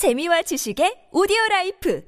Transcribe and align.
재미와 0.00 0.40
지식의 0.40 1.08
오디오 1.12 1.36
라이프 1.50 2.02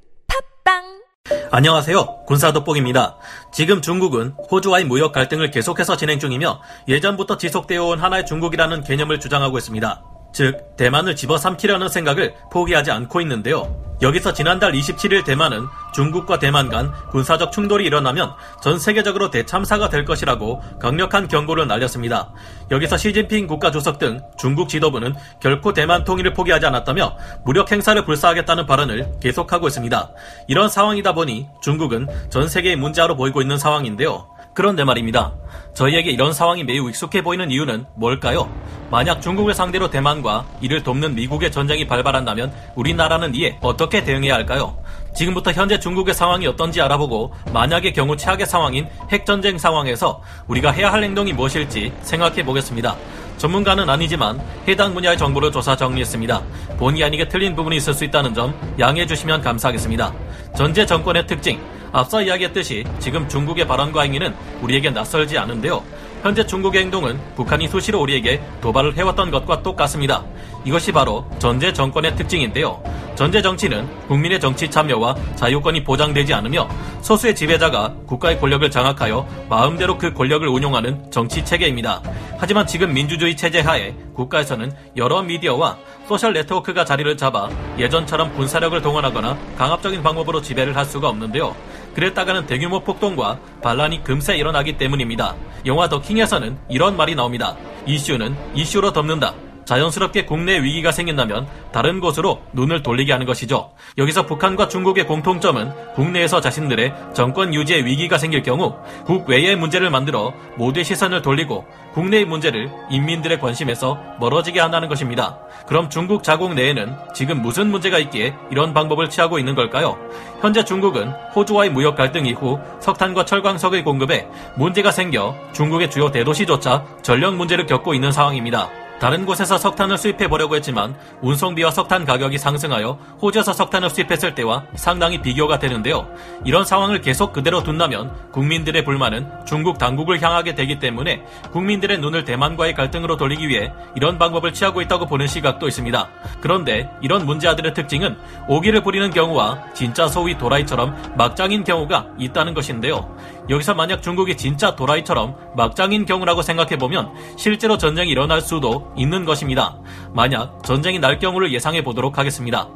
팟빵 0.65 1.03
안녕하세요. 1.51 2.23
군사돋보기입니다. 2.25 3.19
지금 3.53 3.83
중국은 3.83 4.29
호주와의 4.49 4.85
무역 4.85 5.11
갈등을 5.11 5.51
계속해서 5.51 5.95
진행 5.95 6.17
중이며 6.17 6.59
예전부터 6.87 7.37
지속되어 7.37 7.85
온 7.85 7.99
하나의 7.99 8.25
중국이라는 8.25 8.83
개념을 8.83 9.19
주장하고 9.19 9.59
있습니다. 9.59 10.12
즉, 10.33 10.75
대만을 10.75 11.15
집어삼키려는 11.15 11.87
생각을 11.89 12.33
포기하지 12.51 12.91
않고 12.91 13.21
있는데요. 13.21 13.83
여기서 14.01 14.33
지난달 14.33 14.73
27일 14.73 15.23
대만은 15.23 15.65
중국과 15.93 16.39
대만 16.39 16.67
간 16.67 16.91
군사적 17.11 17.53
충돌이 17.53 17.85
일어나면 17.85 18.33
전 18.61 18.77
세계적으로 18.77 19.29
대참사가 19.29 19.87
될 19.87 20.03
것이라고 20.03 20.61
강력한 20.79 21.29
경고를 21.29 21.67
날렸습니다. 21.67 22.33
여기서 22.69 22.97
시진핑 22.97 23.47
국가주석 23.47 23.99
등 23.99 24.19
중국 24.37 24.67
지도부는 24.67 25.15
결코 25.39 25.71
대만 25.71 26.03
통일을 26.03 26.33
포기하지 26.33 26.65
않았다며 26.65 27.15
무력 27.45 27.71
행사를 27.71 28.03
불사하겠다는 28.03 28.65
발언을 28.65 29.19
계속하고 29.21 29.67
있습니다. 29.67 30.11
이런 30.47 30.67
상황이다 30.67 31.13
보니 31.13 31.47
중국은 31.61 32.07
전 32.29 32.49
세계의 32.49 32.75
문제아로 32.75 33.15
보이고 33.15 33.41
있는 33.41 33.57
상황인데요. 33.57 34.32
그런데 34.53 34.83
말입니다. 34.83 35.33
저희에게 35.73 36.11
이런 36.11 36.33
상황이 36.33 36.63
매우 36.63 36.87
익숙해 36.89 37.23
보이는 37.23 37.49
이유는 37.49 37.85
뭘까요? 37.95 38.51
만약 38.91 39.21
중국을 39.21 39.55
상대로 39.55 39.89
대만과 39.89 40.45
이를 40.61 40.83
돕는 40.83 41.15
미국의 41.15 41.51
전쟁이 41.51 41.87
발발한다면 41.87 42.53
우리나라는 42.75 43.33
이에 43.33 43.57
어떻게 43.61 44.03
대응해야 44.03 44.35
할까요? 44.35 44.77
지금부터 45.15 45.51
현재 45.51 45.79
중국의 45.79 46.13
상황이 46.13 46.45
어떤지 46.45 46.79
알아보고 46.81 47.33
만약의 47.51 47.93
경우 47.93 48.15
최악의 48.15 48.45
상황인 48.45 48.87
핵전쟁 49.11 49.57
상황에서 49.57 50.21
우리가 50.47 50.71
해야 50.71 50.93
할 50.93 51.03
행동이 51.03 51.33
무엇일지 51.33 51.91
생각해 52.01 52.45
보겠습니다. 52.45 52.95
전문가는 53.37 53.89
아니지만 53.89 54.39
해당 54.67 54.93
분야의 54.93 55.17
정보를 55.17 55.51
조사 55.51 55.75
정리했습니다. 55.75 56.41
본의 56.77 57.03
아니게 57.03 57.27
틀린 57.27 57.55
부분이 57.55 57.77
있을 57.77 57.95
수 57.95 58.05
있다는 58.05 58.35
점 58.35 58.53
양해해 58.79 59.07
주시면 59.07 59.41
감사하겠습니다. 59.41 60.13
전제 60.55 60.85
정권의 60.85 61.25
특징, 61.25 61.59
앞서 61.93 62.21
이야기했듯이 62.21 62.83
지금 62.99 63.29
중국의 63.29 63.67
발언과 63.67 64.01
행위는 64.01 64.35
우리에게 64.61 64.89
낯설지 64.89 65.37
않은데요. 65.37 65.83
현재 66.23 66.45
중국의 66.45 66.81
행동은 66.83 67.19
북한이 67.35 67.67
수시로 67.67 68.01
우리에게 68.01 68.41
도발을 68.61 68.97
해왔던 68.97 69.29
것과 69.29 69.61
똑같습니다. 69.61 70.23
이것이 70.65 70.91
바로 70.91 71.25
전제 71.37 71.71
정권의 71.71 72.15
특징인데요. 72.15 72.81
전제 73.15 73.41
정치는 73.41 74.07
국민의 74.07 74.39
정치 74.39 74.71
참여와 74.71 75.15
자유권이 75.35 75.83
보장되지 75.83 76.33
않으며 76.33 76.67
소수의 77.01 77.35
지배자가 77.35 77.93
국가의 78.07 78.39
권력을 78.39 78.71
장악하여 78.71 79.27
마음대로 79.49 79.97
그 79.97 80.13
권력을 80.13 80.47
운용하는 80.47 81.11
정치 81.11 81.45
체계입니다. 81.45 82.01
하지만 82.39 82.65
지금 82.65 82.93
민주주의 82.93 83.35
체제 83.35 83.59
하에 83.59 83.93
국가에서는 84.15 84.71
여러 84.95 85.21
미디어와 85.21 85.77
소셜 86.07 86.33
네트워크가 86.33 86.85
자리를 86.85 87.15
잡아 87.17 87.49
예전처럼 87.77 88.33
군사력을 88.33 88.81
동원하거나 88.81 89.37
강압적인 89.57 90.01
방법으로 90.01 90.41
지배를 90.41 90.75
할 90.75 90.85
수가 90.85 91.09
없는데요. 91.09 91.55
그랬다가는 91.95 92.45
대규모 92.45 92.79
폭동과 92.79 93.39
반란이 93.61 94.03
금세 94.03 94.35
일어나기 94.35 94.77
때문입니다. 94.77 95.35
영화 95.65 95.87
더킹에서는 95.87 96.57
이런 96.69 96.97
말이 96.97 97.15
나옵니다. 97.15 97.55
이슈는 97.85 98.35
이슈로 98.55 98.93
덮는다. 98.93 99.33
자연스럽게 99.65 100.25
국내 100.25 100.61
위기가 100.61 100.91
생긴다면 100.91 101.47
다른 101.71 101.99
곳으로 101.99 102.41
눈을 102.53 102.83
돌리게 102.83 103.11
하는 103.11 103.25
것이죠. 103.25 103.71
여기서 103.97 104.25
북한과 104.25 104.67
중국의 104.67 105.07
공통점은 105.07 105.71
국내에서 105.95 106.41
자신들의 106.41 106.93
정권 107.13 107.53
유지에 107.53 107.85
위기가 107.85 108.17
생길 108.17 108.43
경우 108.43 108.75
국외의 109.05 109.55
문제를 109.55 109.89
만들어 109.89 110.33
모두의 110.57 110.83
시선을 110.83 111.21
돌리고 111.21 111.65
국내의 111.93 112.25
문제를 112.25 112.71
인민들의 112.89 113.39
관심에서 113.39 113.99
멀어지게 114.19 114.59
한다는 114.59 114.89
것입니다. 114.89 115.39
그럼 115.67 115.89
중국 115.89 116.23
자국 116.23 116.53
내에는 116.53 116.95
지금 117.13 117.41
무슨 117.41 117.69
문제가 117.69 117.99
있기에 117.99 118.35
이런 118.51 118.73
방법을 118.73 119.09
취하고 119.09 119.39
있는 119.39 119.55
걸까요? 119.55 119.97
현재 120.41 120.63
중국은 120.65 121.09
호주와의 121.35 121.71
무역 121.71 121.95
갈등 121.95 122.25
이후 122.25 122.59
석탄과 122.79 123.25
철광석의 123.25 123.83
공급에 123.83 124.27
문제가 124.55 124.91
생겨 124.91 125.35
중국의 125.53 125.89
주요 125.89 126.11
대도시조차 126.11 126.83
전력 127.01 127.35
문제를 127.35 127.65
겪고 127.65 127.93
있는 127.93 128.11
상황입니다. 128.11 128.82
다른 129.03 129.25
곳에서 129.25 129.57
석탄을 129.57 129.97
수입해 129.97 130.29
보려고 130.29 130.55
했지만 130.55 130.95
운송비와 131.19 131.71
석탄 131.71 132.05
가격이 132.05 132.37
상승하여 132.37 132.97
호주에서 133.21 133.51
석탄을 133.51 133.89
수입했을 133.89 134.33
때와 134.33 134.63
상당히 134.75 135.21
비교가 135.21 135.59
되는데요. 135.59 136.07
이런 136.45 136.63
상황을 136.63 137.01
계속 137.01 137.33
그대로 137.33 137.61
둔다면 137.63 138.31
국민들의 138.31 138.85
불만은 138.85 139.29
중국 139.45 139.77
당국을 139.77 140.21
향하게 140.21 140.55
되기 140.55 140.79
때문에 140.79 141.21
국민들의 141.51 141.97
눈을 141.97 142.23
대만과의 142.23 142.75
갈등으로 142.75 143.17
돌리기 143.17 143.49
위해 143.49 143.73
이런 143.93 144.17
방법을 144.17 144.53
취하고 144.53 144.81
있다고 144.81 145.05
보는 145.07 145.27
시각도 145.27 145.67
있습니다. 145.67 146.09
그런데 146.39 146.89
이런 147.01 147.25
문제아들의 147.25 147.73
특징은 147.73 148.15
오기를 148.47 148.83
부리는 148.83 149.09
경우와 149.09 149.65
진짜 149.73 150.07
소위 150.07 150.37
도라이처럼 150.37 151.15
막장인 151.17 151.65
경우가 151.65 152.07
있다는 152.19 152.53
것인데요. 152.53 153.13
여기서 153.49 153.73
만약 153.73 154.01
중국이 154.01 154.37
진짜 154.37 154.75
도라이처럼 154.75 155.35
막장인 155.55 156.05
경우라고 156.05 156.41
생각해보면 156.41 157.11
실제로 157.37 157.77
전쟁이 157.77 158.11
일어날 158.11 158.41
수도 158.41 158.91
있는 158.95 159.25
것입니다. 159.25 159.77
만약 160.13 160.63
전쟁이 160.63 160.99
날 160.99 161.19
경우를 161.19 161.53
예상해 161.53 161.83
보도록 161.83 162.17
하겠습니다. 162.17 162.69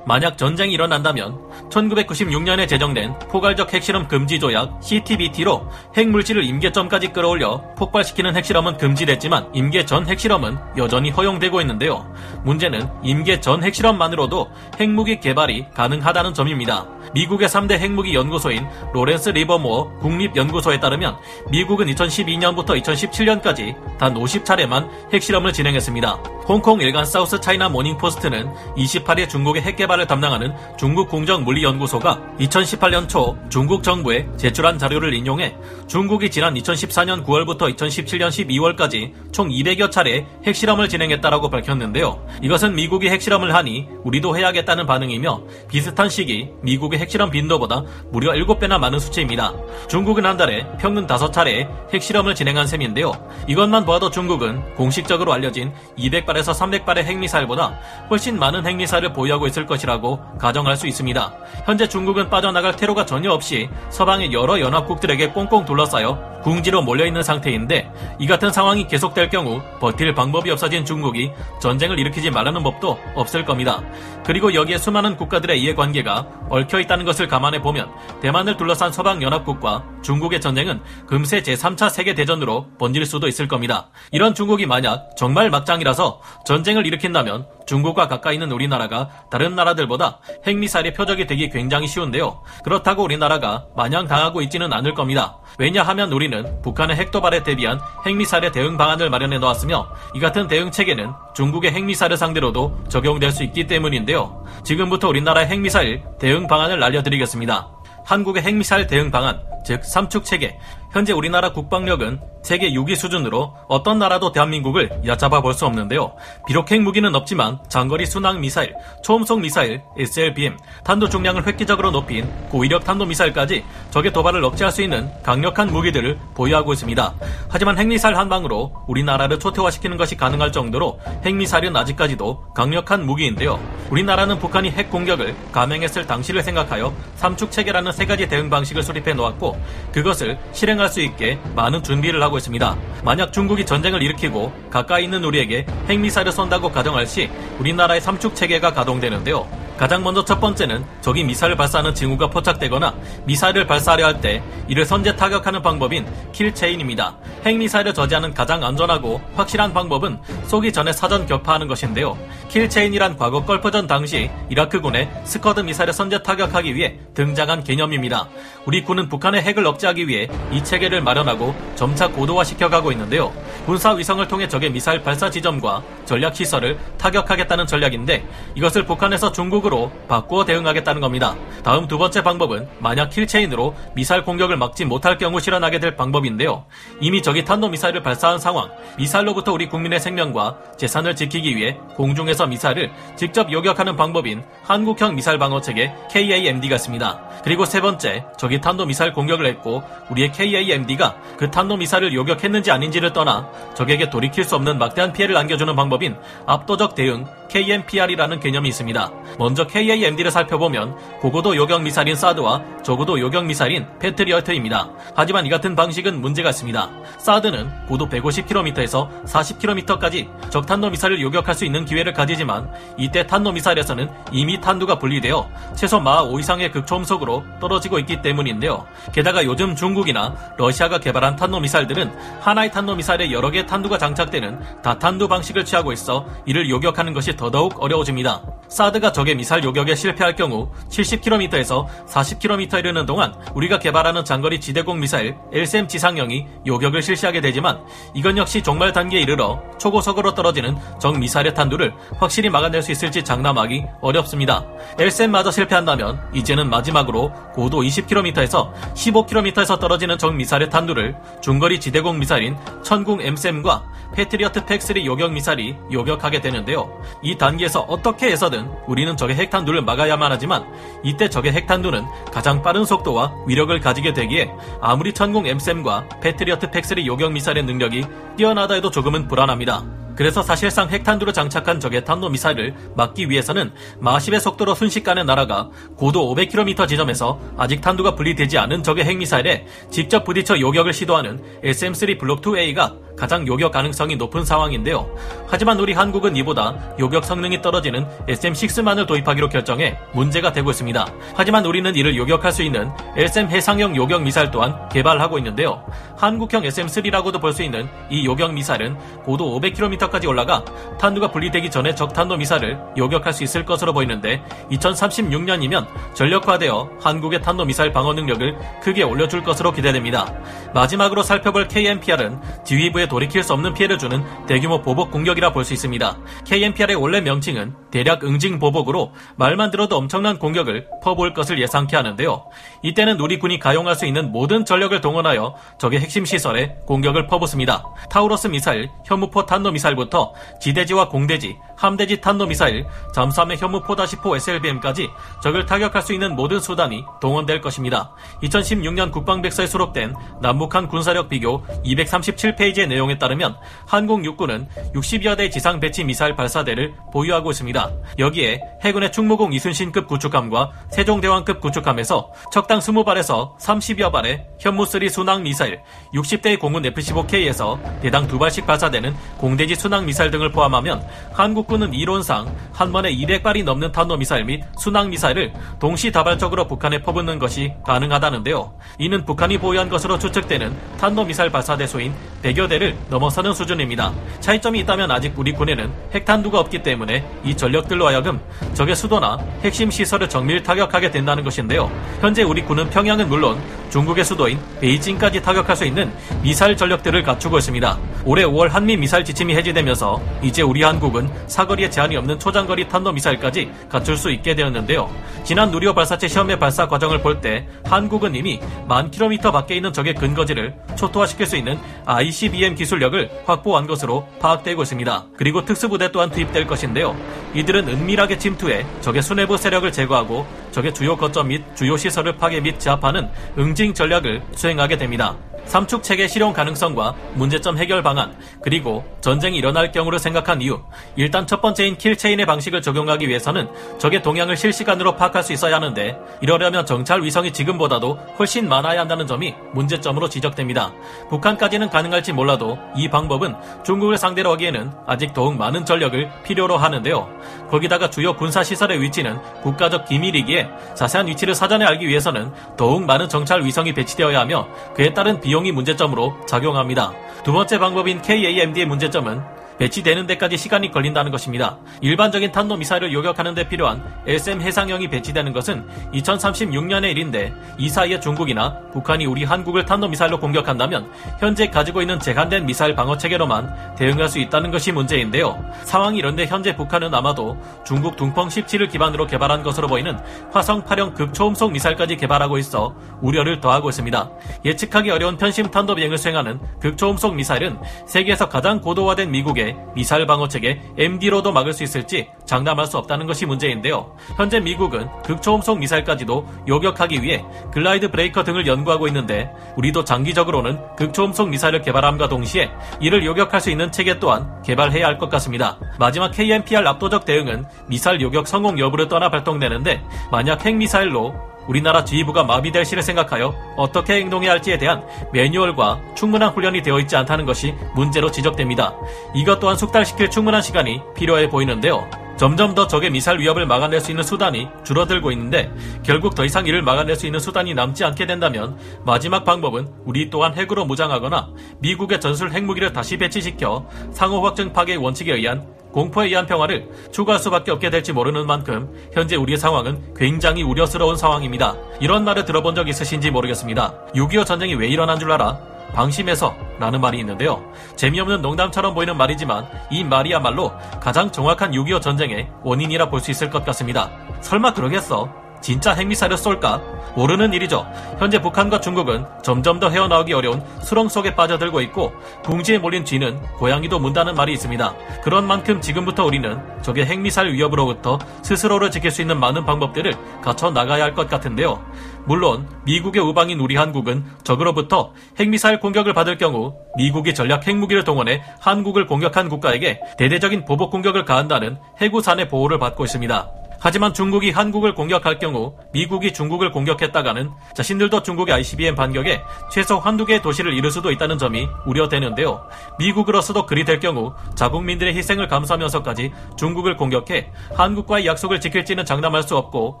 만약 0.06 0.36
전쟁이 0.38 0.72
일어난다면 0.74 1.38
1996년에 1.70 2.68
제정된 2.68 3.18
포괄적 3.30 3.72
핵실험 3.72 4.08
금지 4.08 4.38
조약 4.38 4.82
CTBT로 4.82 5.68
핵물질을 5.96 6.44
임계점까지 6.44 7.08
끌어올려 7.08 7.62
폭발시키는 7.76 8.36
핵실험은 8.36 8.76
금지됐지만 8.76 9.50
임계 9.54 9.84
전 9.84 10.06
핵실험은 10.06 10.56
여전히 10.76 11.10
허용되고 11.10 11.60
있는데요. 11.60 12.06
문제는 12.44 12.88
임계 13.02 13.40
전 13.40 13.62
핵실험만으로도 13.62 14.48
핵무기 14.80 15.20
개발이 15.20 15.66
가능하다는 15.74 16.34
점입니다. 16.34 16.86
미국의 17.14 17.48
3대 17.48 17.78
핵무기 17.78 18.14
연구소인 18.14 18.66
로렌스 18.92 19.30
리버모어 19.30 19.98
국립연구소에 19.98 20.80
따르면 20.80 21.16
미국은 21.50 21.86
2012년부터 21.86 22.80
2017년까지 22.82 23.74
단 23.98 24.14
50차례만 24.14 25.12
핵실험을 25.12 25.52
진행했습니다. 25.52 26.34
홍콩 26.46 26.80
일간 26.80 27.06
사우스 27.06 27.40
차이나 27.40 27.68
모닝포스트는 27.68 28.52
28일 28.76 29.28
중국의 29.28 29.62
핵 29.62 29.76
개발을 29.76 30.06
담당하는 30.06 30.52
중국 30.76 31.08
공정물리연구소가 31.08 32.20
2018년 32.40 33.08
초 33.08 33.38
중국 33.48 33.82
정부에 33.82 34.28
제출한 34.36 34.78
자료를 34.78 35.14
인용해 35.14 35.56
중국이 35.86 36.30
지난 36.30 36.54
2014년 36.54 37.24
9월부터 37.24 37.74
2017년 37.74 38.28
12월까지 38.28 39.12
총 39.32 39.48
200여 39.48 39.90
차례 39.90 40.26
핵실험을 40.44 40.88
진행했다라고 40.88 41.48
밝혔는데요. 41.48 42.26
이것은 42.42 42.74
미국이 42.74 43.08
핵실험을 43.08 43.54
하니 43.54 43.88
우리도 44.02 44.36
해야겠다는 44.36 44.86
반응이며 44.86 45.42
비슷한 45.68 46.10
시기 46.10 46.50
미국의 46.62 46.98
핵실험 47.04 47.30
빈도보다 47.30 47.84
무려 48.10 48.32
7배나 48.32 48.78
많은 48.78 48.98
수치입니다. 48.98 49.52
중국은 49.88 50.24
한 50.26 50.36
달에 50.36 50.66
평균 50.78 51.06
5차례 51.06 51.68
핵실험을 51.92 52.34
진행한 52.34 52.66
셈인데요. 52.66 53.12
이것만 53.46 53.84
보아도 53.84 54.10
중국은 54.10 54.74
공식적으로 54.74 55.32
알려진 55.32 55.72
200발에서 55.98 56.54
300발의 56.54 57.04
핵미사일보다 57.04 57.78
훨씬 58.10 58.38
많은 58.38 58.66
핵미사일을 58.66 59.12
보유하고 59.12 59.46
있을 59.46 59.66
것이라고 59.66 60.20
가정할 60.38 60.76
수 60.76 60.86
있습니다. 60.86 61.32
현재 61.66 61.88
중국은 61.88 62.30
빠져나갈 62.30 62.74
테러가 62.74 63.06
전혀 63.06 63.30
없이 63.30 63.68
서방의 63.90 64.32
여러 64.32 64.58
연합국들에게 64.60 65.30
꽁꽁 65.30 65.64
둘러싸여 65.64 66.34
궁지로 66.42 66.82
몰려있는 66.82 67.22
상태인데 67.22 67.90
이 68.18 68.26
같은 68.26 68.50
상황이 68.50 68.86
계속될 68.86 69.30
경우 69.30 69.62
버틸 69.80 70.14
방법이 70.14 70.50
없어진 70.50 70.84
중국이 70.84 71.32
전쟁을 71.58 71.98
일으키지 71.98 72.30
말라는 72.30 72.62
법도 72.62 72.98
없을 73.14 73.44
겁니다. 73.46 73.82
그리고 74.26 74.52
여기에 74.52 74.78
수많은 74.78 75.16
국가들의 75.16 75.60
이해관계가 75.60 76.26
얽혀 76.50 76.80
있다 76.80 76.93
는 76.96 77.04
것을 77.04 77.28
감안해 77.28 77.60
보면 77.60 77.90
대만을 78.20 78.56
둘러싼 78.56 78.92
서방 78.92 79.22
연합국과 79.22 79.84
중국의 80.02 80.40
전쟁은 80.40 80.80
금세 81.06 81.42
제3차 81.42 81.90
세계대전으로 81.90 82.68
번질 82.78 83.04
수도 83.04 83.26
있을 83.26 83.48
겁니다. 83.48 83.88
이런 84.12 84.34
중국이 84.34 84.66
만약 84.66 85.16
정말 85.16 85.50
막장이라서 85.50 86.20
전쟁을 86.46 86.86
일으킨다면 86.86 87.46
중국과 87.66 88.08
가까이 88.08 88.34
있는 88.34 88.52
우리나라가 88.52 89.08
다른 89.30 89.54
나라들보다 89.54 90.18
핵미사일의 90.46 90.94
표적이 90.94 91.26
되기 91.26 91.48
굉장히 91.48 91.86
쉬운데요. 91.86 92.42
그렇다고 92.62 93.02
우리나라가 93.02 93.66
마냥 93.76 94.06
당하고 94.06 94.42
있지는 94.42 94.72
않을 94.72 94.94
겁니다. 94.94 95.38
왜냐하면 95.58 96.12
우리는 96.12 96.60
북한의 96.62 96.96
핵도발에 96.96 97.42
대비한 97.42 97.80
핵미사일의 98.06 98.52
대응 98.52 98.76
방안을 98.76 99.10
마련해 99.10 99.38
놓았으며 99.38 99.88
이 100.14 100.20
같은 100.20 100.48
대응 100.48 100.70
체계는 100.70 101.12
중국의 101.34 101.72
핵미사일을 101.72 102.16
상대로도 102.16 102.84
적용될 102.88 103.30
수 103.32 103.44
있기 103.44 103.66
때문인데요. 103.66 104.44
지금부터 104.64 105.08
우리나라의 105.08 105.46
핵미사일 105.46 106.02
대응 106.18 106.46
방안을 106.46 106.82
알려드리겠습니다. 106.82 107.68
한국의 108.04 108.42
핵미사일 108.42 108.86
대응 108.86 109.10
방안, 109.10 109.40
즉 109.64 109.84
삼축 109.84 110.24
체계. 110.24 110.58
현재 110.92 111.12
우리나라 111.12 111.50
국방력은 111.50 112.20
세계 112.44 112.70
6위 112.70 112.94
수준으로 112.94 113.52
어떤 113.66 113.98
나라도 113.98 114.30
대한민국을 114.30 114.90
얕잡아 115.04 115.40
볼 115.40 115.54
수 115.54 115.66
없는데요. 115.66 116.14
비록 116.46 116.70
핵무기는 116.70 117.12
없지만 117.14 117.58
장거리 117.68 118.06
순항 118.06 118.40
미사일, 118.40 118.74
초음속 119.02 119.40
미사일, 119.40 119.82
SLBM, 119.98 120.56
탄도 120.84 121.08
중량을 121.08 121.46
획기적으로 121.46 121.90
높인 121.90 122.28
고위력 122.50 122.84
탄도 122.84 123.06
미사일까지 123.06 123.64
적의 123.90 124.12
도발을 124.12 124.44
억제할 124.44 124.70
수 124.70 124.82
있는 124.82 125.10
강력한 125.22 125.68
무기들을 125.68 126.18
보유하고 126.34 126.72
있습니다. 126.72 127.14
하지만 127.48 127.78
핵미사일 127.78 128.16
한 128.16 128.28
방으로 128.28 128.72
우리나라를 128.86 129.38
초토화시키는 129.38 129.96
것이 129.96 130.16
가능할 130.16 130.52
정도로 130.52 131.00
핵미사일은 131.24 131.74
아직까지도 131.76 132.52
강력한 132.54 133.04
무기인데요. 133.06 133.58
우리나라는 133.90 134.38
북한이 134.38 134.70
핵 134.70 134.90
공격을 134.90 135.34
감행했을 135.50 136.06
당시를 136.06 136.42
생각하여 136.42 136.92
삼축 137.16 137.50
체계라는 137.50 137.90
세 137.92 138.06
가지 138.06 138.28
대응 138.28 138.50
방식을 138.50 138.82
수립해 138.82 139.14
놓았고 139.14 139.53
그것을 139.92 140.38
실행할 140.52 140.88
수 140.88 141.00
있게 141.00 141.38
많은 141.54 141.82
준비를 141.82 142.22
하고 142.22 142.38
있습니다. 142.38 142.76
만약 143.04 143.32
중국이 143.32 143.64
전쟁을 143.64 144.02
일으키고 144.02 144.52
가까이 144.70 145.04
있는 145.04 145.24
우리에게 145.24 145.66
핵미사일을 145.88 146.32
쏜다고 146.32 146.70
가정할 146.72 147.06
시 147.06 147.30
우리나라의 147.58 148.00
삼축 148.00 148.34
체계가 148.34 148.72
가동되는데요. 148.72 149.63
가장 149.76 150.04
먼저 150.04 150.24
첫 150.24 150.38
번째는 150.40 150.84
적이 151.00 151.24
미사일을 151.24 151.56
발사하는 151.56 151.94
징후가 151.94 152.30
포착되거나 152.30 152.94
미사일을 153.24 153.66
발사하려 153.66 154.06
할 154.06 154.14
때 154.20 154.40
이를 154.68 154.86
선제 154.86 155.16
타격하는 155.16 155.60
방법인 155.60 156.06
kill 156.32 156.53
chain입니다. 156.53 157.16
핵미사일을 157.44 157.92
저지하는 157.92 158.32
가장 158.32 158.62
안전하고 158.62 159.20
확실한 159.34 159.74
방법은 159.74 160.20
쏘기 160.46 160.72
전에 160.72 160.92
사전 160.92 161.26
격파하는 161.26 161.66
것인데요. 161.66 162.16
kill 162.48 162.69
chain이란 162.69 163.16
과거 163.18 163.44
걸프전 163.44 163.88
당시 163.88 164.30
이라크군의 164.48 165.10
스커드 165.24 165.60
미사일을 165.60 165.92
선제 165.92 166.22
타격하기 166.22 166.74
위해 166.76 166.96
등장한 167.14 167.64
개념입니다. 167.64 168.28
우리 168.66 168.84
군은 168.84 169.08
북한의 169.08 169.42
핵을 169.42 169.66
억제하기 169.66 170.06
위해 170.06 170.28
이 170.52 170.62
체계를 170.62 171.02
마련하고 171.02 171.54
점차 171.74 172.06
고도화시켜가고 172.08 172.92
있는데요. 172.92 173.32
군사 173.66 173.90
위성을 173.90 174.26
통해 174.28 174.46
적의 174.46 174.70
미사일 174.70 175.02
발사 175.02 175.28
지점과 175.28 175.82
전략 176.04 176.36
시설을 176.36 176.78
타격하겠다는 176.96 177.66
전략인데 177.66 178.24
이것을 178.54 178.84
북한에서 178.86 179.32
중국 179.32 179.63
으로 179.64 179.90
바꾸어 180.08 180.44
대응하겠다는 180.44 181.00
겁니다. 181.00 181.34
다음 181.62 181.88
두 181.88 181.96
번째 181.96 182.22
방법은 182.22 182.68
만약 182.80 183.08
킬체인으로 183.08 183.74
미사일 183.94 184.22
공격을 184.22 184.58
막지 184.58 184.84
못할 184.84 185.16
경우 185.16 185.40
실현하게 185.40 185.78
될 185.78 185.96
방법인데요. 185.96 186.66
이미 187.00 187.22
적이 187.22 187.44
탄도 187.44 187.68
미사일을 187.68 188.02
발사한 188.02 188.38
상황, 188.38 188.70
미사일로부터 188.98 189.52
우리 189.52 189.68
국민의 189.68 190.00
생명과 190.00 190.58
재산을 190.76 191.16
지키기 191.16 191.56
위해 191.56 191.78
공중에서 191.94 192.46
미사일을 192.46 192.92
직접 193.16 193.50
요격하는 193.50 193.96
방법인 193.96 194.42
한국형 194.64 195.14
미사일 195.14 195.38
방어 195.38 195.60
체계 195.60 195.94
KAMD가 196.10 196.74
있습니다. 196.76 197.20
그리고 197.42 197.64
세 197.64 197.80
번째, 197.80 198.24
적이 198.36 198.60
탄도 198.60 198.86
미사일 198.86 199.12
공격을 199.12 199.46
했고 199.46 199.82
우리의 200.10 200.32
KAMD가 200.32 201.16
그 201.38 201.50
탄도 201.50 201.76
미사일을 201.76 202.12
요격했는지 202.12 202.70
아닌지를 202.70 203.12
떠나 203.12 203.48
적에게 203.74 204.10
돌이킬 204.10 204.44
수 204.44 204.56
없는 204.56 204.78
막대한 204.78 205.12
피해를 205.12 205.36
안겨주는 205.36 205.74
방법인 205.74 206.16
압도적 206.46 206.94
대응 206.94 207.26
KMPR이라는 207.48 208.40
개념이 208.40 208.68
있습니다. 208.68 209.12
먼저 209.38 209.53
KAMD를 209.62 210.32
살펴보면 210.32 210.96
고고도 211.20 211.54
요격 211.54 211.82
미사일인 211.82 212.16
사드와 212.16 212.62
저고도 212.82 213.20
요격 213.20 213.46
미사일인 213.46 213.86
패트리어트입니다. 214.00 214.90
하지만 215.14 215.46
이 215.46 215.50
같은 215.50 215.76
방식은 215.76 216.20
문제가 216.20 216.50
있습니다. 216.50 216.90
사드는 217.18 217.86
고도 217.86 218.08
150km에서 218.08 219.24
40km까지 219.24 220.50
적탄도 220.50 220.90
미사일을 220.90 221.20
요격할 221.20 221.54
수 221.54 221.64
있는 221.64 221.84
기회를 221.84 222.12
가지지만 222.12 222.68
이때 222.98 223.26
탄도 223.26 223.52
미사일에서는 223.52 224.10
이미 224.32 224.60
탄두가 224.60 224.98
분리되어 224.98 225.48
최소 225.76 226.00
마하 226.00 226.24
5 226.24 226.40
이상의 226.40 226.72
극초음속으로 226.72 227.44
떨어지고 227.60 227.98
있기 228.00 228.20
때문인데요. 228.20 228.86
게다가 229.12 229.44
요즘 229.44 229.76
중국이나 229.76 230.34
러시아가 230.56 230.98
개발한 230.98 231.36
탄도 231.36 231.60
미사일들은 231.60 232.12
하나의 232.40 232.72
탄도 232.72 232.96
미사일에 232.96 233.30
여러 233.30 233.50
개의 233.50 233.66
탄두가 233.66 233.98
장착되는 233.98 234.82
다탄두 234.82 235.28
방식을 235.28 235.64
취하고 235.64 235.92
있어 235.92 236.26
이를 236.46 236.68
요격하는 236.68 237.12
것이 237.12 237.36
더더욱 237.36 237.82
어려워집니다. 237.82 238.42
사드가 238.68 239.12
적의 239.12 239.36
미사일 239.44 239.62
요격에 239.64 239.94
실패할 239.94 240.36
경우 240.36 240.70
70km에서 240.88 241.86
40km 242.06 242.78
이르는 242.78 243.04
동안 243.04 243.34
우리가 243.52 243.78
개발하는 243.78 244.24
장거리 244.24 244.58
지대공 244.58 245.00
미사일 245.00 245.36
LSM 245.52 245.86
지상형이 245.86 246.46
요격을 246.66 247.02
실시하게 247.02 247.42
되지만 247.42 247.84
이건 248.14 248.38
역시 248.38 248.62
종말 248.62 248.94
단계에 248.94 249.20
이르러 249.20 249.62
초고속으로 249.78 250.32
떨어지는 250.32 250.78
적 250.98 251.18
미사일의 251.18 251.52
탄두를 251.52 251.92
확실히 252.16 252.48
막아낼 252.48 252.80
수 252.80 252.90
있을지 252.90 253.22
장담하기 253.22 253.84
어렵습니다. 254.00 254.64
LSM마저 254.98 255.50
실패한다면 255.50 256.18
이제는 256.32 256.70
마지막으로 256.70 257.30
고도 257.52 257.82
20km에서 257.82 258.72
15km에서 258.94 259.78
떨어지는 259.78 260.16
적 260.16 260.34
미사일의 260.34 260.70
탄두를 260.70 261.16
중거리 261.42 261.80
지대공 261.80 262.18
미사일인 262.18 262.56
천궁 262.82 263.20
MSM과 263.20 263.84
패트리어트 264.14 264.64
팩3 264.64 265.04
요격 265.04 265.32
미사일이 265.32 265.76
요격하게 265.92 266.40
되는데요. 266.40 266.90
이 267.22 267.36
단계에서 267.36 267.80
어떻게 267.80 268.30
해서든 268.30 268.70
우리는 268.86 269.16
적의 269.16 269.33
핵탄두를 269.34 269.82
막아야만 269.82 270.32
하지만 270.32 270.64
이때 271.02 271.28
적의 271.28 271.52
핵탄두는 271.52 272.04
가장 272.32 272.62
빠른 272.62 272.84
속도와 272.84 273.34
위력을 273.46 273.78
가지게 273.80 274.12
되기에 274.12 274.50
아무리 274.80 275.12
천궁 275.12 275.44
M3과 275.44 276.20
패트리어트 276.20 276.70
팩3 276.70 277.04
요격 277.06 277.32
미사일의 277.32 277.64
능력이 277.64 278.04
뛰어나다 278.36 278.74
해도 278.74 278.90
조금은 278.90 279.28
불안합니다. 279.28 279.84
그래서 280.16 280.42
사실상 280.42 280.88
핵탄두로 280.90 281.32
장착한 281.32 281.80
적의 281.80 282.04
탄도 282.04 282.28
미사일을 282.28 282.74
막기 282.94 283.28
위해서는 283.30 283.72
마십의 283.98 284.40
속도로 284.40 284.74
순식간에 284.74 285.24
날아가 285.24 285.70
고도 285.96 286.32
500km 286.34 286.86
지점에서 286.88 287.40
아직 287.56 287.80
탄두가 287.80 288.14
분리되지 288.14 288.58
않은 288.58 288.82
적의 288.82 289.04
핵미사일에 289.04 289.66
직접 289.90 290.24
부딪혀 290.24 290.60
요격을 290.60 290.92
시도하는 290.92 291.42
SM3 291.64 292.18
블록 292.18 292.42
2A가 292.42 293.13
가장 293.16 293.46
요격 293.46 293.72
가능성이 293.72 294.16
높은 294.16 294.44
상황인데요. 294.44 295.08
하지만 295.46 295.78
우리 295.78 295.92
한국은 295.92 296.36
이보다 296.36 296.74
요격 296.98 297.24
성능이 297.24 297.62
떨어지는 297.62 298.06
SM6만을 298.28 299.06
도입하기로 299.06 299.48
결정해 299.48 299.98
문제가 300.12 300.52
되고 300.52 300.70
있습니다. 300.70 301.06
하지만 301.34 301.64
우리는 301.64 301.94
이를 301.94 302.16
요격할 302.16 302.52
수 302.52 302.62
있는 302.62 302.90
SM 303.16 303.48
해상형 303.48 303.96
요격 303.96 304.22
미사일 304.22 304.50
또한 304.50 304.88
개발하고 304.88 305.38
있는데요. 305.38 305.84
한국형 306.16 306.62
SM3라고도 306.62 307.40
볼 307.40 307.54
수 307.54 307.62
있는 307.62 307.88
이 308.10 308.26
요격 308.26 308.52
미사일은 308.52 308.96
고도 309.22 309.58
500km까지 309.60 310.28
올라가 310.28 310.64
탄두가 310.98 311.30
분리되기 311.30 311.70
전에 311.70 311.94
적탄도 311.94 312.36
미사일을 312.36 312.78
요격할 312.96 313.32
수 313.32 313.44
있을 313.44 313.64
것으로 313.64 313.92
보이는데 313.92 314.42
2036년이면 314.72 315.86
전력화되어 316.14 316.90
한국의 317.00 317.42
탄도 317.42 317.64
미사일 317.64 317.92
방어 317.92 318.12
능력을 318.12 318.58
크게 318.82 319.04
올려줄 319.04 319.44
것으로 319.44 319.70
기대됩니다. 319.72 320.32
마지막으로 320.74 321.22
살펴볼 321.22 321.68
KMPR은 321.68 322.40
지휘부 322.64 323.00
에 323.04 323.08
돌이킬 323.08 323.42
수 323.42 323.52
없는 323.52 323.74
피해를 323.74 323.98
주는 323.98 324.24
대규모 324.46 324.80
보복 324.80 325.10
공격이라 325.10 325.52
볼 325.52 325.64
수 325.64 325.72
있습니다. 325.72 326.18
KMPR의 326.44 326.96
원래 326.96 327.20
명칭은 327.20 327.74
대략 327.90 328.24
응징 328.24 328.58
보복으로 328.58 329.12
말만 329.36 329.70
들어도 329.70 329.96
엄청난 329.96 330.38
공격을 330.38 330.88
퍼부을 331.02 331.32
것을 331.32 331.60
예상케 331.60 331.96
하는데요. 331.96 332.44
이때는 332.82 333.20
우리 333.20 333.38
군이 333.38 333.58
가용할 333.58 333.94
수 333.94 334.06
있는 334.06 334.32
모든 334.32 334.64
전력을 334.64 335.00
동원하여 335.00 335.54
적의 335.78 336.00
핵심 336.00 336.24
시설에 336.24 336.76
공격을 336.86 337.26
퍼붓습니다. 337.26 337.84
타우러스 338.10 338.48
미사일, 338.48 338.90
현무 339.06 339.31
four 339.31 339.46
탄도 339.46 339.70
미사일부터 339.72 340.34
지대지와 340.60 341.08
공대지, 341.08 341.56
함대지 341.76 342.20
탄도 342.20 342.46
미사일, 342.46 342.86
잠수함의 343.14 343.56
현무포 343.58 343.96
다시 343.96 344.16
포 344.16 344.36
SLBM까지 344.36 345.08
적을 345.42 345.66
타격할 345.66 346.02
수 346.02 346.12
있는 346.12 346.34
모든 346.34 346.60
수단이 346.60 347.04
동원될 347.20 347.60
것입니다. 347.60 348.12
2016년 348.42 349.12
국방백서에 349.12 349.66
수록된 349.66 350.14
남북한 350.40 350.88
군사력 350.88 351.28
비교 351.28 351.64
237페이지의 351.84 352.88
내용에 352.94 353.18
따르면 353.18 353.56
한국 353.86 354.24
육군은 354.24 354.68
60여 354.94 355.36
대 355.36 355.50
지상 355.50 355.80
배치 355.80 356.04
미사일 356.04 356.36
발사대를 356.36 356.94
보유하고 357.12 357.50
있습니다. 357.50 357.90
여기에 358.18 358.60
해군의 358.82 359.12
충무공 359.12 359.52
이순신급 359.52 360.06
구축함과 360.06 360.70
세종대왕급 360.90 361.60
구축함에서 361.60 362.32
척당 362.52 362.78
20발에서 362.78 363.56
30여 363.58 364.12
발의 364.12 364.46
현무3 364.60 365.08
순항 365.10 365.42
미사일, 365.42 365.80
60대의 366.14 366.58
공군 366.58 366.86
F-15K에서 366.86 368.00
대당 368.00 368.28
2발씩 368.28 368.66
발사되는 368.66 369.14
공대지 369.38 369.74
순항 369.74 370.06
미사일 370.06 370.30
등을 370.30 370.52
포함하면 370.52 371.04
한국군은 371.32 371.92
이론상 371.92 372.54
한 372.72 372.92
번에 372.92 373.12
200발이 373.14 373.64
넘는 373.64 373.92
탄도 373.92 374.16
미사일 374.16 374.44
및 374.44 374.62
순항 374.78 375.10
미사일을 375.10 375.52
동시 375.80 376.12
다발적으로 376.12 376.66
북한에 376.66 377.02
퍼붓는 377.02 377.38
것이 377.38 377.72
가능하다는데요. 377.84 378.74
이는 378.98 379.24
북한이 379.24 379.58
보유한 379.58 379.88
것으로 379.88 380.18
추측되는 380.18 380.76
탄도 380.98 381.24
미사일 381.24 381.50
발사 381.50 381.76
대 381.76 381.86
수인 381.86 382.14
100여 382.42 382.68
대를 382.68 382.83
넘어서는 383.08 383.54
수준입니다. 383.54 384.12
차이점이 384.40 384.80
있다면 384.80 385.10
아직 385.10 385.32
우리 385.36 385.52
군에는 385.52 385.90
핵탄두가 386.14 386.60
없기 386.60 386.82
때문에 386.82 387.24
이 387.44 387.56
전력들로 387.56 388.06
하여금 388.06 388.40
적의 388.74 388.94
수도나 388.96 389.38
핵심 389.62 389.90
시설을 389.90 390.28
정밀 390.28 390.62
타격하게 390.62 391.10
된다는 391.10 391.44
것인데요. 391.44 391.90
현재 392.20 392.42
우리 392.42 392.62
군은 392.62 392.90
평양은 392.90 393.28
물론 393.28 393.58
중국의 393.94 394.24
수도인 394.24 394.58
베이징까지 394.80 395.40
타격할 395.40 395.76
수 395.76 395.84
있는 395.84 396.12
미사일 396.42 396.76
전력들을 396.76 397.22
갖추고 397.22 397.58
있습니다. 397.58 397.96
올해 398.24 398.42
5월 398.42 398.68
한미 398.68 398.96
미사일 398.96 399.24
지침이 399.24 399.54
해제되면서 399.54 400.20
이제 400.42 400.62
우리 400.62 400.82
한국은 400.82 401.30
사거리에 401.46 401.90
제한이 401.90 402.16
없는 402.16 402.40
초장거리 402.40 402.88
탄도미사일까지 402.88 403.70
갖출 403.88 404.16
수 404.16 404.32
있게 404.32 404.56
되었는데요. 404.56 405.08
지난 405.44 405.70
누리호 405.70 405.94
발사체 405.94 406.26
시험의 406.26 406.58
발사 406.58 406.88
과정을 406.88 407.22
볼 407.22 407.34
때 407.40 407.68
한국은 407.84 408.34
이미 408.34 408.60
만 408.88 409.10
킬로미터 409.10 409.52
밖에 409.52 409.76
있는 409.76 409.92
적의 409.92 410.14
근거지를 410.14 410.74
초토화시킬 410.96 411.46
수 411.46 411.56
있는 411.56 411.78
ICBM 412.06 412.74
기술력을 412.76 413.30
확보한 413.44 413.86
것으로 413.86 414.26
파악되고 414.40 414.82
있습니다. 414.82 415.26
그리고 415.36 415.64
특수부대 415.64 416.10
또한 416.10 416.30
투입될 416.30 416.66
것인데요. 416.66 417.14
이들은 417.54 417.88
은밀하게 417.88 418.38
침투해 418.38 418.86
적의 419.00 419.22
수뇌부 419.22 419.56
세력을 419.56 419.90
제거하고 419.92 420.46
적의 420.72 420.94
주요 420.94 421.16
거점 421.16 421.48
및 421.48 421.62
주요 421.76 421.96
시설을 421.96 422.36
파괴 422.36 422.60
및 422.60 422.80
제압하는 422.80 423.28
응징 423.58 423.83
전략을 423.92 424.42
수행하게 424.54 424.96
됩니다. 424.96 425.36
삼축 425.66 426.02
체계 426.02 426.28
실용 426.28 426.52
가능성과 426.52 427.14
문제점 427.34 427.78
해결 427.78 428.02
방안, 428.02 428.36
그리고 428.62 429.04
전쟁이 429.20 429.56
일어날 429.56 429.90
경우를 429.90 430.18
생각한 430.18 430.62
이유. 430.62 430.80
일단 431.16 431.46
첫 431.46 431.60
번째인 431.60 431.96
킬체인의 431.96 432.46
방식을 432.46 432.82
적용하기 432.82 433.28
위해서는 433.28 433.68
적의 433.98 434.22
동향을 434.22 434.56
실시간으로 434.56 435.16
파악할 435.16 435.42
수 435.42 435.52
있어야 435.52 435.76
하는데 435.76 436.16
이러려면 436.40 436.86
정찰 436.86 437.22
위성이 437.22 437.52
지금보다도 437.52 438.18
훨씬 438.38 438.68
많아야 438.68 439.00
한다는 439.00 439.26
점이 439.26 439.54
문제점으로 439.72 440.28
지적됩니다. 440.28 440.92
북한까지는 441.30 441.90
가능할지 441.90 442.32
몰라도 442.32 442.78
이 442.94 443.08
방법은 443.08 443.56
중국을 443.84 444.18
상대로 444.18 444.52
하기에는 444.52 444.92
아직 445.06 445.32
더욱 445.32 445.56
많은 445.56 445.84
전력을 445.84 446.30
필요로 446.44 446.76
하는데요. 446.76 447.28
거기다가 447.70 448.10
주요 448.10 448.36
군사 448.36 448.62
시설의 448.62 449.00
위치는 449.00 449.40
국가적 449.62 450.06
기밀이기에 450.06 450.68
자세한 450.94 451.26
위치를 451.28 451.54
사전에 451.54 451.84
알기 451.84 452.06
위해서는 452.06 452.52
더욱 452.76 453.04
많은 453.04 453.28
정찰 453.28 453.64
위성이 453.64 453.92
배치되어야 453.92 454.38
하며 454.38 454.68
그에 454.94 455.12
따른 455.14 455.40
비용 455.40 455.53
비용이 455.54 455.70
문제점으로 455.70 456.34
작용합니다. 456.46 457.12
두 457.44 457.52
번째 457.52 457.78
방법인 457.78 458.20
KAMD의 458.20 458.86
문제점은 458.86 459.40
배치되는 459.78 460.26
데까지 460.26 460.56
시간이 460.56 460.90
걸린다는 460.90 461.30
것입니다. 461.32 461.78
일반적인 462.00 462.52
탄도미사일을 462.52 463.12
요격하는 463.12 463.54
데 463.54 463.68
필요한 463.68 464.02
SM 464.26 464.60
해상형이 464.60 465.08
배치되는 465.08 465.52
것은 465.52 465.84
2036년의 466.12 467.10
일인데 467.10 467.52
이 467.78 467.88
사이에 467.88 468.20
중국이나 468.20 468.78
북한이 468.92 469.26
우리 469.26 469.44
한국을 469.44 469.84
탄도미사일로 469.84 470.38
공격한다면 470.38 471.10
현재 471.40 471.68
가지고 471.68 472.00
있는 472.00 472.20
재간된 472.20 472.66
미사일 472.66 472.94
방어 472.94 473.16
체계로만 473.16 473.94
대응할 473.96 474.28
수 474.28 474.38
있다는 474.38 474.70
것이 474.70 474.92
문제인데요. 474.92 475.64
상황이 475.82 476.18
이런데 476.18 476.46
현재 476.46 476.76
북한은 476.76 477.12
아마도 477.14 477.56
중국 477.84 478.16
둥펑 478.16 478.48
17을 478.48 478.90
기반으로 478.90 479.26
개발한 479.26 479.62
것으로 479.62 479.88
보이는 479.88 480.18
화성 480.52 480.84
8형 480.84 481.14
극초음속 481.14 481.72
미사일까지 481.72 482.16
개발하고 482.16 482.58
있어 482.58 482.94
우려를 483.20 483.60
더하고 483.60 483.88
있습니다. 483.88 484.30
예측하기 484.64 485.10
어려운 485.10 485.36
편심 485.36 485.70
탄도 485.70 485.96
비행을 485.96 486.18
수행하는 486.18 486.60
극초음속 486.80 487.34
미사일은 487.34 487.78
세계에서 488.06 488.48
가장 488.48 488.80
고도화된 488.80 489.30
미국의 489.30 489.63
미국의 489.64 489.76
미사일 489.94 490.26
방어 490.26 490.46
체계 490.48 490.80
MD로도 490.98 491.52
막을 491.52 491.72
수 491.72 491.82
있을지 491.82 492.28
장담할 492.44 492.86
수 492.86 492.98
없다는 492.98 493.26
것이 493.26 493.46
문제인데요. 493.46 494.14
현재 494.36 494.60
미국은 494.60 495.08
극초음속 495.24 495.78
미사일까지도 495.78 496.46
요격하기 496.68 497.22
위해 497.22 497.42
글라이드 497.72 498.10
브레이커 498.10 498.44
등을 498.44 498.66
연구하고 498.66 499.06
있는데 499.08 499.50
우리도 499.76 500.04
장기적으로는 500.04 500.78
극초음속 500.96 501.48
미사일을 501.48 501.80
개발함과 501.82 502.28
동시에 502.28 502.70
이를 503.00 503.24
요격할 503.24 503.60
수 503.60 503.70
있는 503.70 503.90
체계 503.90 504.18
또한 504.18 504.62
개발해야 504.62 505.06
할 505.06 505.14
것 505.14 505.30
같습니다. 505.30 505.78
마지막 506.00 506.32
KMPR 506.32 506.84
압도적 506.88 507.24
대응은 507.24 507.64
미사일 507.86 508.20
요격 508.20 508.48
성공 508.48 508.80
여부를 508.80 509.06
떠나 509.06 509.30
발동되는데 509.30 510.02
만약 510.32 510.66
핵미사일로 510.66 511.53
우리나라 511.68 512.04
지휘부가 512.04 512.44
마비될 512.44 512.84
시를 512.84 513.02
생각하여 513.02 513.54
어떻게 513.76 514.14
행동해야 514.14 514.52
할지에 514.52 514.78
대한 514.78 515.04
매뉴얼과 515.32 516.00
충분한 516.14 516.50
훈련이 516.50 516.82
되어 516.82 516.98
있지 517.00 517.16
않다는 517.16 517.46
것이 517.46 517.74
문제로 517.94 518.30
지적됩니다. 518.30 518.94
이것 519.34 519.60
또한 519.60 519.76
숙달시킬 519.76 520.30
충분한 520.30 520.62
시간이 520.62 521.02
필요해 521.14 521.48
보이는데요. 521.48 522.23
점점 522.36 522.74
더 522.74 522.86
적의 522.86 523.10
미사일 523.10 523.38
위협을 523.38 523.64
막아낼 523.64 524.00
수 524.00 524.10
있는 524.10 524.24
수단이 524.24 524.68
줄어들고 524.82 525.30
있는데 525.32 525.72
결국 526.02 526.34
더 526.34 526.44
이상 526.44 526.66
이를 526.66 526.82
막아낼 526.82 527.14
수 527.14 527.26
있는 527.26 527.38
수단이 527.38 527.74
남지 527.74 528.04
않게 528.04 528.26
된다면 528.26 528.76
마지막 529.04 529.44
방법은 529.44 529.88
우리 530.04 530.30
또한 530.30 530.54
핵으로 530.54 530.84
무장하거나 530.84 531.50
미국의 531.78 532.20
전술 532.20 532.50
핵무기를 532.50 532.92
다시 532.92 533.16
배치시켜 533.16 533.88
상호 534.12 534.44
확증 534.44 534.72
파괴의 534.72 534.98
원칙에 534.98 535.32
의한 535.32 535.64
공포에 535.92 536.26
의한 536.26 536.44
평화를 536.46 536.88
추구할 537.12 537.38
수밖에 537.38 537.70
없게 537.70 537.88
될지 537.88 538.12
모르는 538.12 538.48
만큼 538.48 538.92
현재 539.12 539.36
우리의 539.36 539.56
상황은 539.56 540.14
굉장히 540.16 540.64
우려스러운 540.64 541.16
상황입니다. 541.16 541.76
이런 542.00 542.24
말을 542.24 542.44
들어본 542.44 542.74
적 542.74 542.88
있으신지 542.88 543.30
모르겠습니다. 543.30 544.06
6.25 544.16 544.44
전쟁이 544.44 544.74
왜 544.74 544.88
일어난 544.88 545.20
줄 545.20 545.30
알아? 545.30 545.73
방심해서 545.94 546.54
라는 546.78 547.00
말이 547.00 547.18
있는데요. 547.20 547.62
재미없는 547.96 548.42
농담처럼 548.42 548.94
보이는 548.94 549.16
말이지만 549.16 549.66
이 549.90 550.04
말이야말로 550.04 550.72
가장 551.00 551.30
정확한 551.30 551.70
6.25 551.72 552.02
전쟁의 552.02 552.48
원인이라 552.62 553.08
볼 553.10 553.20
수 553.20 553.30
있을 553.30 553.48
것 553.48 553.64
같습니다. 553.64 554.10
설마 554.42 554.74
그러겠어? 554.74 555.43
진짜 555.64 555.94
핵미사일을 555.94 556.36
쏠까? 556.36 556.82
모르는 557.16 557.54
일이죠. 557.54 557.86
현재 558.18 558.38
북한과 558.38 558.80
중국은 558.80 559.24
점점 559.42 559.80
더 559.80 559.88
헤어나오기 559.88 560.34
어려운 560.34 560.62
수렁 560.82 561.08
속에 561.08 561.34
빠져들고 561.34 561.80
있고 561.80 562.12
궁지에 562.44 562.76
몰린 562.76 563.02
쥐는 563.02 563.40
고양이도 563.54 563.98
문다는 563.98 564.34
말이 564.34 564.52
있습니다. 564.52 564.94
그런 565.22 565.46
만큼 565.46 565.80
지금부터 565.80 566.26
우리는 566.26 566.60
적의 566.82 567.06
핵미사일 567.06 567.54
위협으로부터 567.54 568.18
스스로를 568.42 568.90
지킬 568.90 569.10
수 569.10 569.22
있는 569.22 569.40
많은 569.40 569.64
방법들을 569.64 570.12
갖춰 570.42 570.70
나가야 570.70 571.02
할 571.02 571.14
것 571.14 571.30
같은데요. 571.30 571.80
물론 572.26 572.68
미국의 572.84 573.22
우방인 573.22 573.58
우리 573.60 573.76
한국은 573.76 574.24
적으로부터 574.42 575.12
핵미사일 575.38 575.80
공격을 575.80 576.12
받을 576.12 576.36
경우 576.36 576.74
미국이 576.96 577.32
전략 577.32 577.66
핵무기를 577.66 578.04
동원해 578.04 578.42
한국을 578.60 579.06
공격한 579.06 579.48
국가에게 579.48 580.00
대대적인 580.18 580.66
보복 580.66 580.90
공격을 580.90 581.24
가한다는 581.24 581.78
해구산의 582.02 582.48
보호를 582.48 582.78
받고 582.78 583.04
있습니다. 583.04 583.63
하지만 583.80 584.14
중국이 584.14 584.50
한국을 584.50 584.94
공격할 584.94 585.38
경우 585.38 585.76
미국이 585.92 586.32
중국을 586.32 586.70
공격했다가는 586.70 587.50
자신들도 587.74 588.22
중국의 588.22 588.54
ICBM 588.54 588.94
반격에 588.94 589.42
최소 589.70 589.98
한두 589.98 590.24
개의 590.24 590.40
도시를 590.40 590.72
잃을 590.72 590.90
수도 590.90 591.10
있다는 591.10 591.38
점이 591.38 591.68
우려되는데요. 591.86 592.66
미국으로서도 592.98 593.66
그리 593.66 593.84
될 593.84 594.00
경우 594.00 594.32
자국민들의 594.54 595.14
희생을 595.14 595.48
감수하면서까지 595.48 596.32
중국을 596.56 596.96
공격해 596.96 597.50
한국과의 597.74 598.26
약속을 598.26 598.60
지킬지는 598.60 599.04
장담할 599.04 599.42
수 599.42 599.56
없고 599.56 600.00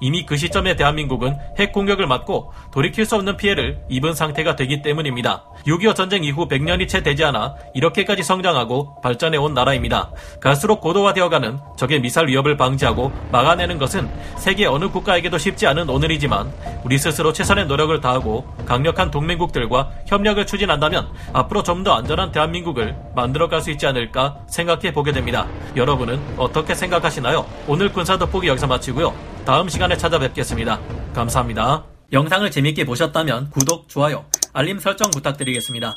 이미 0.00 0.26
그 0.26 0.36
시점에 0.36 0.76
대한민국은 0.76 1.36
핵 1.58 1.72
공격을 1.72 2.06
맞고 2.06 2.52
돌이킬 2.72 3.06
수 3.06 3.16
없는 3.16 3.36
피해를 3.36 3.80
입은 3.88 4.14
상태가 4.14 4.56
되기 4.56 4.82
때문입니다. 4.82 5.44
6.25 5.66 5.94
전쟁 5.94 6.24
이후 6.24 6.46
100년이 6.46 6.88
채 6.88 7.02
되지 7.02 7.24
않아 7.24 7.54
이렇게까지 7.74 8.22
성장하고 8.22 9.00
발전해 9.00 9.38
온 9.38 9.54
나라입니다. 9.54 10.10
갈수록 10.40 10.80
고도화되어가는 10.80 11.58
적의 11.76 12.00
미사일 12.00 12.28
위협을 12.28 12.56
방지하고 12.56 13.12
막 13.32 13.45
막아내는 13.46 13.78
것은 13.78 14.08
세계 14.36 14.66
어느 14.66 14.88
국가에게도 14.88 15.38
쉽지 15.38 15.66
않은 15.68 15.88
오늘이지만 15.88 16.52
우리 16.84 16.98
스스로 16.98 17.32
최선의 17.32 17.66
노력을 17.66 17.98
다하고 18.00 18.44
강력한 18.66 19.10
동맹국들과 19.10 19.90
협력을 20.06 20.44
추진한다면 20.44 21.08
앞으로 21.32 21.62
좀 21.62 21.76
더 21.86 21.92
안전한 21.92 22.32
대한민국을 22.32 22.96
만들어갈 23.14 23.60
수 23.60 23.70
있지 23.70 23.86
않을까 23.86 24.38
생각해 24.48 24.92
보게 24.92 25.12
됩니다. 25.12 25.46
여러분은 25.76 26.18
어떻게 26.36 26.74
생각하시나요? 26.74 27.46
오늘 27.68 27.92
군사 27.92 28.16
돋보기 28.18 28.48
여기서 28.48 28.66
마치고요. 28.66 29.14
다음 29.44 29.68
시간에 29.68 29.96
찾아뵙겠습니다. 29.96 30.80
감사합니다. 31.14 31.84
영상을 32.12 32.50
재밌게 32.50 32.84
보셨다면 32.86 33.50
구독, 33.50 33.88
좋아요, 33.88 34.24
알림 34.52 34.80
설정 34.80 35.10
부탁드리겠습니다. 35.12 35.94